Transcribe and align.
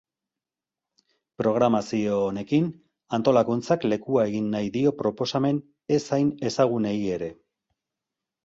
Programazio 1.41 2.15
honekin, 2.29 2.71
antolakuntzak 3.19 3.85
lekua 3.91 4.25
egin 4.31 4.49
nahi 4.57 4.73
dio 4.79 4.95
proposamen 5.03 5.63
ez 5.99 6.03
hain 6.17 6.33
ezagunei 6.53 6.97
ere. 7.19 7.31